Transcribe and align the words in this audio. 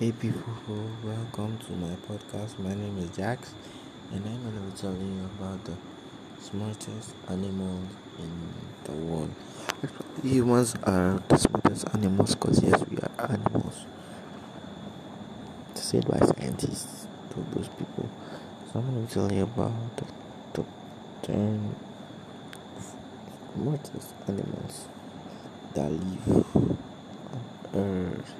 Hey 0.00 0.12
people, 0.12 0.54
welcome 1.04 1.58
to 1.58 1.72
my 1.72 1.94
podcast. 2.08 2.58
My 2.58 2.72
name 2.72 2.96
is 2.96 3.14
Jax, 3.14 3.52
and 4.10 4.24
I'm 4.24 4.42
going 4.44 4.54
to 4.54 4.60
be 4.62 4.80
telling 4.80 5.18
you 5.18 5.24
about 5.38 5.62
the 5.66 5.76
smartest 6.40 7.14
animals 7.28 7.86
in 8.18 8.32
the 8.84 8.92
world. 8.92 9.30
Humans 10.22 10.76
are 10.84 11.22
the 11.28 11.36
smartest 11.36 11.84
animals 11.92 12.34
because, 12.34 12.62
yes, 12.62 12.82
we 12.88 12.96
are 12.96 13.28
animals. 13.28 13.84
Said 15.74 16.08
by 16.08 16.18
scientists 16.20 17.06
to 17.28 17.44
those 17.54 17.68
people. 17.68 18.08
So, 18.72 18.78
I'm 18.78 18.90
going 18.90 19.06
to 19.06 19.06
be 19.06 19.12
telling 19.12 19.36
you 19.36 19.42
about 19.42 19.96
the 19.98 20.06
top 20.54 20.66
10 21.24 21.74
smartest 23.54 24.14
animals 24.26 24.88
that 25.74 25.92
live 25.92 26.56
on 26.56 26.78
Earth 27.74 28.34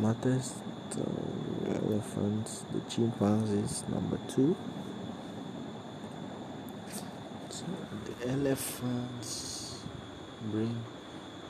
smartest 0.00 0.54
uh, 0.96 1.74
elephants, 1.74 2.64
the 2.72 2.80
chimpanzees, 2.88 3.84
number 3.90 4.18
two. 4.28 4.56
So 7.50 7.64
the 8.06 8.30
elephant's 8.30 9.84
brain 10.50 10.82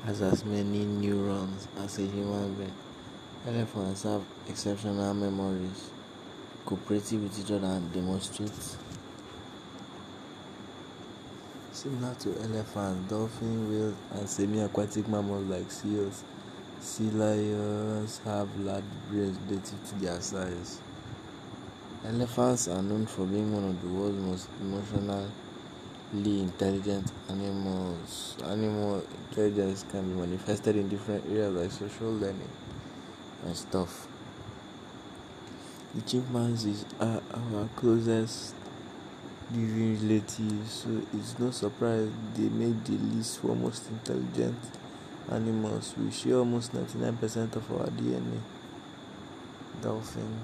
has 0.05 0.21
as 0.21 0.45
many 0.45 0.85
neurons 0.85 1.69
as 1.79 1.99
a 1.99 2.03
human 2.03 2.55
being. 2.55 2.73
Elephants 3.47 4.03
have 4.03 4.23
exceptional 4.49 5.15
memories, 5.15 5.91
cooperative 6.67 7.23
with 7.23 7.39
each 7.39 7.53
other, 7.53 7.69
and 7.69 7.93
demonstrate. 7.93 8.51
Similar 11.71 12.15
to 12.19 12.31
elephants, 12.43 13.09
dolphins, 13.09 13.71
whales, 13.71 13.95
and 14.19 14.29
semi-aquatic 14.29 15.07
mammals 15.07 15.49
like 15.49 15.71
seals 15.71 16.25
Sea 16.81 17.11
lions 17.11 18.23
have 18.25 18.49
large 18.61 18.83
brains 19.11 19.37
relative 19.47 19.85
to 19.87 19.95
their 19.97 20.19
size. 20.19 20.81
Elephants 22.07 22.69
are 22.69 22.81
known 22.81 23.05
for 23.05 23.27
being 23.27 23.53
one 23.53 23.65
of 23.65 23.83
the 23.83 23.89
world's 23.89 24.17
most 24.17 24.49
emotionally 24.63 25.29
intelligent 26.41 27.13
animals. 27.29 28.35
Animal 28.45 29.05
intelligence 29.29 29.85
can 29.91 30.09
be 30.09 30.21
manifested 30.21 30.77
in 30.77 30.89
different 30.89 31.23
areas 31.27 31.53
like 31.55 31.71
social 31.71 32.13
learning 32.15 32.49
and 33.45 33.55
stuff. 33.55 34.09
The 35.95 36.01
chimpanzees 36.01 36.87
are 36.99 37.21
our 37.35 37.69
closest 37.77 38.55
living 39.53 39.99
relatives, 40.09 40.73
so 40.73 41.03
it's 41.13 41.39
no 41.39 41.51
surprise 41.51 42.09
they 42.35 42.49
made 42.49 42.83
the 42.87 42.93
list 42.93 43.41
for 43.41 43.55
most 43.55 43.87
intelligent 43.91 44.57
animals, 45.31 45.95
we 45.99 46.11
share 46.11 46.37
almost 46.37 46.73
99% 46.73 47.57
of 47.57 47.71
our 47.73 47.87
DNA. 47.89 48.41
Dolphin. 49.83 50.41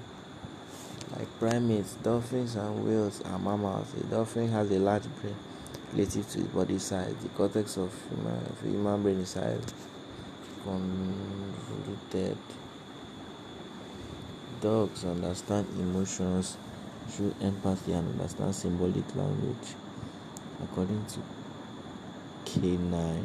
Like 1.15 1.39
primates, 1.39 1.93
dolphins 1.95 2.55
and 2.55 2.85
whales 2.85 3.21
are 3.21 3.39
mammals. 3.39 3.93
A 3.93 4.03
dolphin 4.05 4.49
has 4.49 4.69
a 4.71 4.79
large 4.79 5.03
brain 5.21 5.35
relative 5.93 6.29
to 6.31 6.39
its 6.39 6.47
body 6.49 6.79
size. 6.79 7.15
The 7.21 7.29
cortex 7.29 7.77
of 7.77 7.93
human, 8.09 8.35
of 8.35 8.61
human 8.61 9.03
brain 9.03 9.19
is 9.19 9.37
convoluted. 10.63 12.37
Dogs 14.59 15.05
understand 15.05 15.67
emotions 15.79 16.57
through 17.07 17.33
empathy 17.41 17.93
and 17.93 18.19
understand 18.19 18.55
symbolic 18.55 19.15
language. 19.15 19.75
According 20.61 21.05
to 21.05 21.19
K9 22.45 23.23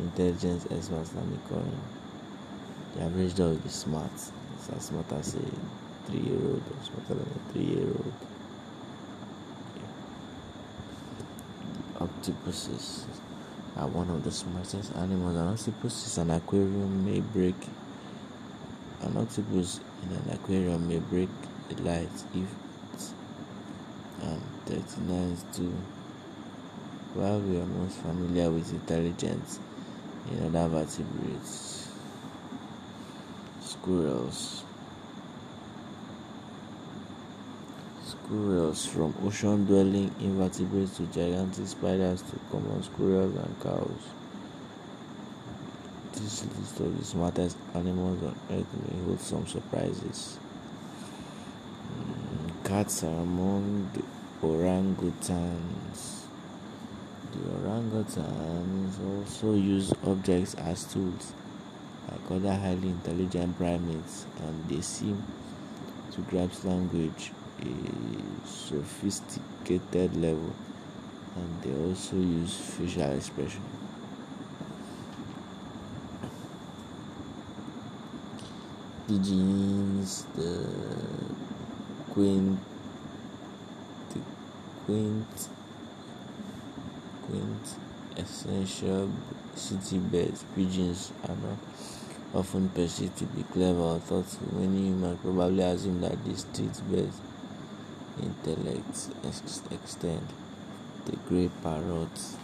intelligence 0.00 0.66
experts 0.70 1.10
than 1.10 1.30
the 1.30 1.38
The 2.96 3.04
average 3.04 3.34
dog 3.34 3.64
is 3.64 3.72
smart. 3.72 4.10
It's 4.12 4.68
as 4.76 4.84
smart 4.84 5.12
as 5.12 5.34
a 5.34 5.42
three 6.06 6.20
year 6.20 6.40
old 6.42 6.62
or 6.62 6.84
smarter 6.84 7.14
than 7.14 7.32
a 7.34 7.52
three 7.52 7.64
year 7.64 7.86
old. 7.86 8.14
The 11.98 12.04
octopuses 12.04 13.06
are 13.76 13.88
one 13.88 14.10
of 14.10 14.24
the 14.24 14.32
smartest 14.32 14.94
animals. 14.96 15.36
An 15.36 15.48
octopus 15.48 16.16
in 16.18 16.30
an 16.30 16.36
aquarium 16.36 17.04
may 17.04 17.20
break 17.20 17.56
an 19.02 19.16
octopus 19.16 19.80
in 20.02 20.16
an 20.16 20.30
aquarium 20.34 20.88
may 20.88 20.98
break 20.98 21.28
the 21.68 21.82
light 21.82 22.08
if 22.34 22.48
and 24.22 24.42
39 24.66 25.36
too. 25.54 25.74
While 27.14 27.40
we 27.40 27.56
are 27.56 27.66
most 27.66 27.98
familiar 27.98 28.50
with 28.50 28.70
intelligence, 28.70 29.58
in 30.30 30.56
other 30.56 30.68
vertebrates, 30.68 31.88
squirrels. 33.60 34.64
Squirrels 38.04 38.86
from 38.86 39.14
ocean 39.24 39.66
dwelling 39.66 40.14
invertebrates 40.20 40.96
to 40.96 41.06
gigantic 41.06 41.66
spiders 41.66 42.22
to 42.22 42.38
common 42.50 42.82
squirrels 42.82 43.34
and 43.34 43.60
cows. 43.60 44.02
This 46.12 46.44
list 46.44 46.80
of 46.80 46.98
the 46.98 47.04
smartest 47.04 47.56
animals 47.74 48.22
on 48.22 48.36
earth 48.50 48.66
may 48.88 49.04
hold 49.04 49.20
some 49.20 49.46
surprises. 49.46 50.38
Mm, 51.88 52.64
cats 52.64 53.02
are 53.04 53.20
among 53.20 53.90
the 53.94 54.02
orangutans 54.46 56.20
the 57.32 57.38
orangutans 57.38 58.98
also 59.04 59.54
use 59.54 59.92
objects 60.04 60.54
as 60.54 60.84
tools, 60.92 61.32
like 62.10 62.30
other 62.30 62.54
highly 62.54 62.88
intelligent 62.88 63.56
primates, 63.56 64.26
and 64.40 64.68
they 64.68 64.80
seem 64.80 65.22
to 66.12 66.20
grasp 66.22 66.64
language 66.64 67.32
at 67.60 67.66
a 67.66 68.46
sophisticated 68.46 70.16
level, 70.16 70.52
and 71.36 71.62
they 71.62 71.74
also 71.88 72.16
use 72.16 72.56
facial 72.56 73.12
expression. 73.12 73.62
Pigeons, 79.06 80.24
the 80.36 80.66
quaint, 82.10 82.58
the 84.10 84.20
quaint 84.86 85.48
quaint, 87.30 87.76
essential 88.16 89.10
city 89.54 89.98
birds, 89.98 90.44
pigeons 90.54 91.12
are 91.24 91.36
not 91.36 91.58
often 92.34 92.68
perceived 92.70 93.16
to 93.18 93.24
be 93.24 93.42
clever 93.44 93.80
or 93.80 93.98
thoughtful. 93.98 94.58
Many 94.58 94.88
humans 94.88 95.18
probably 95.22 95.62
assume 95.62 96.00
that 96.00 96.24
the 96.24 96.36
street 96.36 96.80
birds' 96.90 97.20
intellect 98.22 99.08
extend. 99.72 100.26
The 101.06 101.16
grey 101.28 101.50
parrots. 101.62 102.36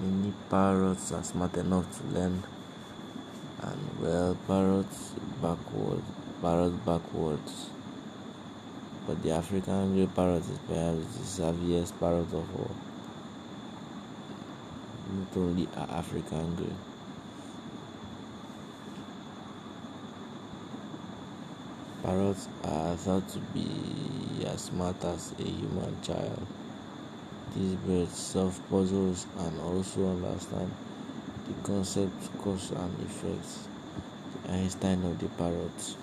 Many 0.00 0.32
parrots 0.50 1.12
are 1.12 1.22
smart 1.22 1.56
enough 1.56 1.86
to 1.98 2.18
learn, 2.18 2.42
and 3.62 4.00
well, 4.00 4.36
parrots 4.46 5.12
backward, 5.40 6.02
parrots 6.42 6.76
backwards 6.84 7.70
but 9.06 9.22
the 9.22 9.30
African 9.30 9.94
grey 9.94 10.06
parrot 10.06 10.42
is 10.42 10.58
perhaps 10.66 11.16
the 11.16 11.42
savviest 11.42 11.98
parrot 12.00 12.32
of 12.32 12.48
all. 12.58 12.70
Not 15.12 15.36
only 15.36 15.68
are 15.76 15.98
African 15.98 16.54
grey. 16.54 16.76
Parrots 22.02 22.48
are 22.64 22.96
thought 22.96 23.28
to 23.28 23.38
be 23.54 24.44
as 24.46 24.62
smart 24.62 25.02
as 25.04 25.32
a 25.38 25.42
human 25.42 25.96
child. 26.02 26.46
These 27.54 27.74
birds 27.86 28.16
solve 28.16 28.60
puzzles 28.68 29.26
and 29.38 29.60
also 29.60 30.10
understand 30.10 30.70
the 31.46 31.54
concept, 31.62 32.38
cause, 32.42 32.72
and 32.72 33.00
effects. 33.00 33.68
The 34.44 34.52
Einstein 34.52 35.04
of 35.04 35.18
the 35.18 35.28
parrots. 35.28 35.96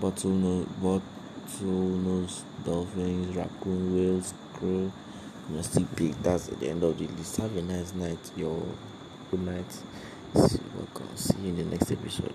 Bottlenose, 0.00 0.66
bottlenose 0.82 2.42
dolphins, 2.64 3.36
raccoon, 3.36 3.94
whales, 3.94 4.34
crow, 4.54 4.92
domestic 5.48 5.96
pig. 5.96 6.14
That's 6.22 6.48
at 6.48 6.60
the 6.60 6.70
end 6.70 6.82
of 6.82 6.98
the 6.98 7.06
list. 7.06 7.36
Have 7.36 7.56
a 7.56 7.62
nice 7.62 7.94
night, 7.94 8.18
your 8.36 8.62
good 9.30 9.40
night. 9.40 9.72
See, 9.72 10.60
welcome. 10.76 11.16
See 11.16 11.34
you 11.42 11.48
in 11.50 11.56
the 11.56 11.64
next 11.64 11.90
episode. 11.90 12.34